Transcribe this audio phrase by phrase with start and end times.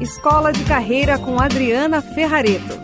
[0.00, 2.78] Escola de Carreira com Adriana Ferrareto.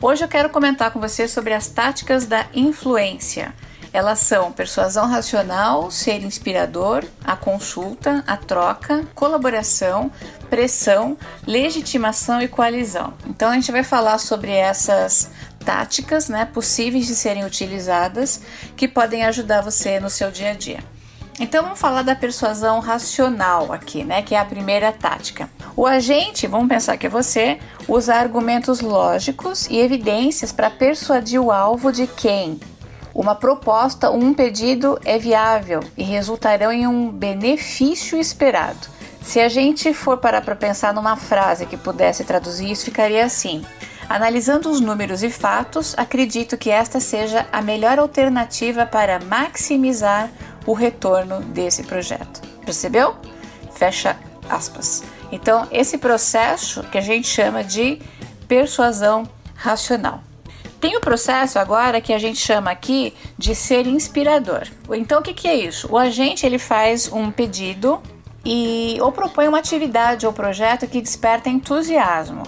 [0.00, 3.54] Hoje eu quero comentar com você sobre as táticas da influência.
[3.92, 10.10] Elas são persuasão racional, ser inspirador, a consulta, a troca, colaboração,
[10.48, 13.12] pressão, legitimação e coalizão.
[13.26, 15.30] Então a gente vai falar sobre essas
[15.66, 18.40] táticas, né, possíveis de serem utilizadas
[18.74, 20.97] que podem ajudar você no seu dia a dia.
[21.40, 25.48] Então vamos falar da persuasão racional aqui, né, que é a primeira tática.
[25.76, 31.52] O agente, vamos pensar que é você, usa argumentos lógicos e evidências para persuadir o
[31.52, 32.58] alvo de quem
[33.18, 38.86] uma proposta ou um pedido é viável e resultarão em um benefício esperado.
[39.20, 43.64] Se a gente for parar para pensar numa frase que pudesse traduzir isso, ficaria assim:
[44.08, 50.30] Analisando os números e fatos, acredito que esta seja a melhor alternativa para maximizar
[50.68, 52.42] o retorno desse projeto.
[52.62, 53.16] Percebeu?
[53.72, 54.18] Fecha
[54.50, 55.02] aspas.
[55.32, 58.02] Então, esse processo que a gente chama de
[58.46, 60.20] persuasão racional.
[60.78, 64.68] Tem o processo agora que a gente chama aqui de ser inspirador.
[64.90, 65.88] Então o que, que é isso?
[65.90, 68.00] O agente ele faz um pedido
[68.44, 72.44] e ou propõe uma atividade ou projeto que desperta entusiasmo.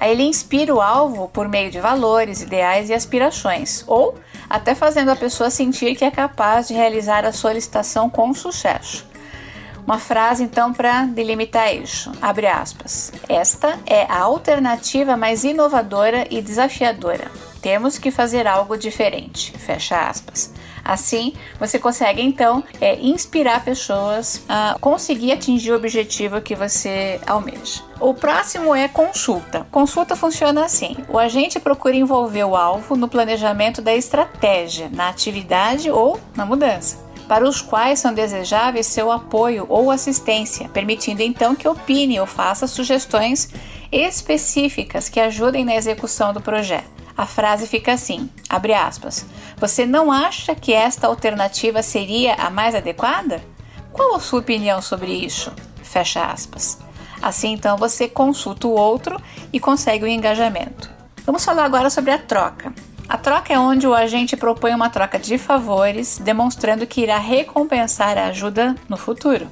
[0.00, 4.14] Aí ele inspira o alvo por meio de valores, ideais e aspirações, ou
[4.48, 9.06] até fazendo a pessoa sentir que é capaz de realizar a solicitação com sucesso.
[9.84, 12.12] Uma frase então para delimitar isso.
[12.20, 13.10] Abre aspas.
[13.26, 17.30] Esta é a alternativa mais inovadora e desafiadora.
[17.62, 19.50] Temos que fazer algo diferente.
[19.56, 20.52] Fecha aspas.
[20.88, 27.82] Assim, você consegue então é, inspirar pessoas a conseguir atingir o objetivo que você almeja.
[28.00, 29.66] O próximo é consulta.
[29.70, 35.90] Consulta funciona assim: o agente procura envolver o alvo no planejamento da estratégia, na atividade
[35.90, 41.68] ou na mudança para os quais são desejáveis seu apoio ou assistência, permitindo então que
[41.68, 43.50] opine ou faça sugestões
[43.92, 46.97] específicas que ajudem na execução do projeto.
[47.18, 49.26] A frase fica assim: abre aspas.
[49.56, 53.42] Você não acha que esta alternativa seria a mais adequada?
[53.92, 55.52] Qual a sua opinião sobre isso?
[55.82, 56.78] Fecha aspas.
[57.20, 59.20] Assim, então, você consulta o outro
[59.52, 60.88] e consegue o engajamento.
[61.26, 62.72] Vamos falar agora sobre a troca.
[63.08, 68.16] A troca é onde o agente propõe uma troca de favores, demonstrando que irá recompensar
[68.16, 69.48] a ajuda no futuro,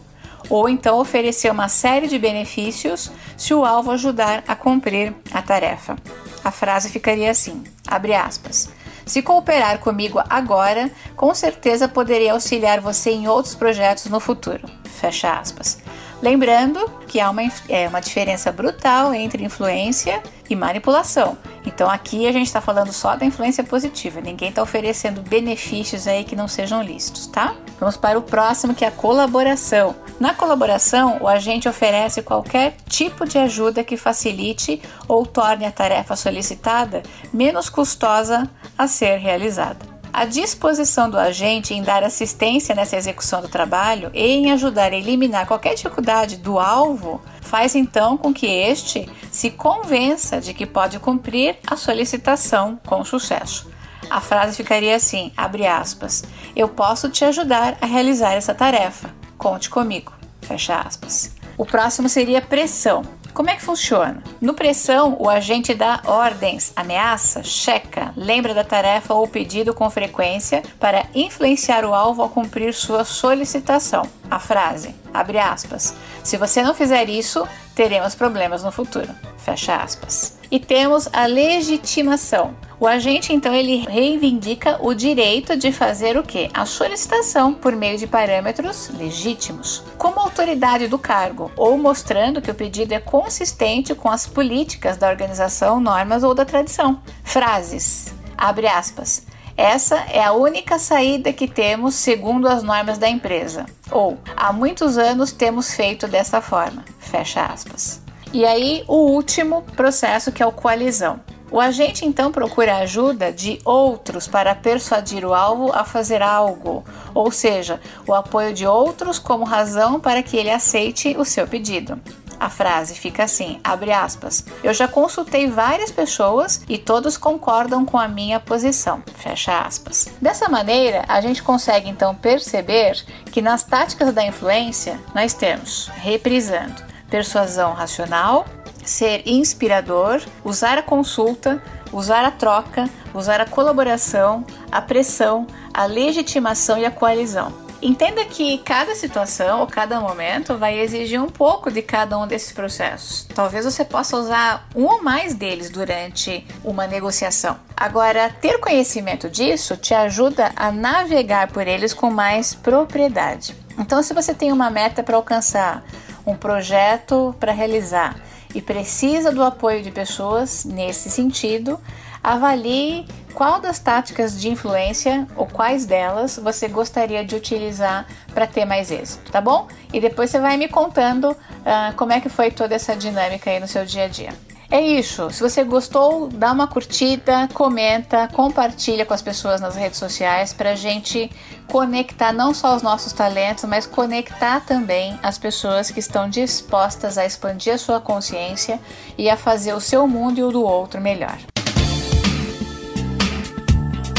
[0.49, 5.97] ou então oferecer uma série de benefícios se o alvo ajudar a cumprir a tarefa.
[6.46, 8.68] A frase ficaria assim: abre aspas.
[9.04, 14.64] Se cooperar comigo agora, com certeza poderei auxiliar você em outros projetos no futuro.
[14.84, 15.78] Fecha aspas.
[16.22, 21.37] Lembrando que há uma, é, uma diferença brutal entre influência e manipulação.
[21.65, 26.25] Então aqui a gente está falando só da influência positiva, ninguém está oferecendo benefícios aí
[26.25, 27.55] que não sejam lícitos, tá?
[27.78, 29.94] Vamos para o próximo que é a colaboração.
[30.19, 36.16] Na colaboração, o agente oferece qualquer tipo de ajuda que facilite ou torne a tarefa
[36.16, 39.95] solicitada menos custosa a ser realizada.
[40.16, 44.97] A disposição do agente em dar assistência nessa execução do trabalho e em ajudar a
[44.97, 50.99] eliminar qualquer dificuldade do alvo faz então com que este se convença de que pode
[50.99, 53.71] cumprir a solicitação com sucesso.
[54.09, 56.25] A frase ficaria assim: abre aspas,
[56.56, 59.15] eu posso te ajudar a realizar essa tarefa.
[59.37, 60.15] Conte comigo.
[60.41, 61.37] Fecha aspas.
[61.59, 63.03] O próximo seria pressão.
[63.36, 64.22] Como é que funciona?
[64.41, 70.62] No pressão, o agente dá ordens, ameaça, checa, lembra da tarefa ou pedido com frequência
[70.80, 74.08] para influenciar o alvo a cumprir sua solicitação.
[74.30, 75.94] A frase, abre aspas,
[76.25, 79.14] se você não fizer isso, teremos problemas no futuro.
[79.36, 80.38] Fecha aspas.
[80.50, 82.54] E temos a legitimação.
[82.78, 86.50] O agente então ele reivindica o direito de fazer o que?
[86.53, 92.54] A solicitação por meio de parâmetros legítimos, como autoridade do cargo, ou mostrando que o
[92.54, 97.00] pedido é consistente com as políticas da organização, normas ou da tradição.
[97.25, 98.14] Frases.
[98.37, 99.22] Abre aspas.
[99.56, 103.64] Essa é a única saída que temos segundo as normas da empresa.
[103.91, 106.84] Ou há muitos anos temos feito dessa forma.
[106.99, 108.02] Fecha aspas.
[108.34, 111.20] E aí, o último processo que é o coalizão.
[111.50, 116.84] O agente então procura ajuda de outros para persuadir o alvo a fazer algo,
[117.14, 122.00] ou seja, o apoio de outros como razão para que ele aceite o seu pedido.
[122.38, 124.44] A frase fica assim, abre aspas.
[124.62, 129.02] Eu já consultei várias pessoas e todos concordam com a minha posição.
[129.14, 130.08] Fecha aspas.
[130.20, 133.02] Dessa maneira, a gente consegue então perceber
[133.32, 138.44] que nas táticas da influência nós temos, reprisando, persuasão racional,
[138.87, 141.62] ser inspirador, usar a consulta,
[141.93, 147.67] usar a troca, usar a colaboração, a pressão, a legitimação e a coalizão.
[147.83, 152.50] Entenda que cada situação ou cada momento vai exigir um pouco de cada um desses
[152.50, 153.29] processos.
[153.35, 157.59] Talvez você possa usar um ou mais deles durante uma negociação.
[157.77, 163.55] Agora, ter conhecimento disso te ajuda a navegar por eles com mais propriedade.
[163.79, 165.85] Então, se você tem uma meta para alcançar,
[166.27, 168.17] um projeto para realizar
[168.56, 171.79] e precisa do apoio de pessoas nesse sentido,
[172.25, 178.64] avalie qual das táticas de influência ou quais delas você gostaria de utilizar para ter
[178.64, 179.69] mais êxito, tá bom?
[179.93, 183.61] E depois você vai me contando uh, como é que foi toda essa dinâmica aí
[183.61, 184.32] no seu dia a dia.
[184.70, 185.30] É isso.
[185.30, 190.74] Se você gostou, dá uma curtida, comenta, compartilha com as pessoas nas redes sociais para
[190.74, 191.30] gente
[191.68, 197.24] conectar não só os nossos talentos, mas conectar também as pessoas que estão dispostas a
[197.24, 198.80] expandir a sua consciência
[199.16, 201.38] e a fazer o seu mundo e o do outro melhor.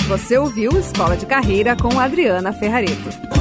[0.07, 3.36] Você ouviu Escola de Carreira com Adriana Ferrareto.